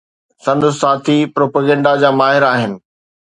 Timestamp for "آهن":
2.51-2.71